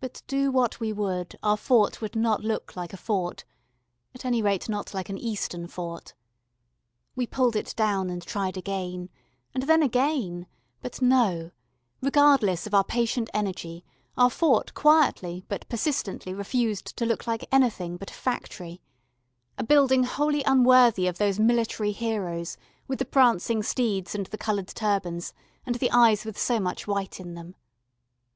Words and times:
But 0.00 0.22
do 0.26 0.50
what 0.50 0.80
we 0.80 0.92
would 0.92 1.38
our 1.44 1.56
fort 1.56 2.02
would 2.02 2.16
not 2.16 2.42
look 2.42 2.74
like 2.74 2.92
a 2.92 2.96
fort 2.96 3.44
at 4.12 4.24
any 4.24 4.42
rate 4.42 4.68
not 4.68 4.92
like 4.94 5.08
an 5.10 5.16
Eastern 5.16 5.68
fort. 5.68 6.12
We 7.14 7.24
pulled 7.24 7.54
it 7.54 7.72
down 7.76 8.10
and 8.10 8.20
tried 8.20 8.56
again, 8.56 9.10
and 9.54 9.62
then 9.62 9.80
again, 9.80 10.48
but 10.82 11.00
no: 11.00 11.52
regardless 12.02 12.66
of 12.66 12.74
our 12.74 12.82
patient 12.82 13.30
energy 13.32 13.84
our 14.16 14.28
fort 14.28 14.74
quietly 14.74 15.44
but 15.46 15.68
persistently 15.68 16.34
refused 16.34 16.96
to 16.96 17.06
look 17.06 17.28
like 17.28 17.46
anything 17.52 17.96
but 17.96 18.10
a 18.10 18.14
factory 18.14 18.80
a 19.56 19.62
building 19.62 20.02
wholly 20.02 20.42
unworthy 20.46 21.06
of 21.06 21.18
those 21.18 21.38
military 21.38 21.92
heroes 21.92 22.56
with 22.88 22.98
the 22.98 23.04
prancing 23.04 23.62
steeds 23.62 24.16
and 24.16 24.26
the 24.26 24.36
coloured 24.36 24.66
turbans, 24.66 25.32
and 25.64 25.76
the 25.76 25.92
eyes 25.92 26.24
with 26.24 26.36
so 26.36 26.58
much 26.58 26.88
white 26.88 27.20
in 27.20 27.34
them. 27.34 27.54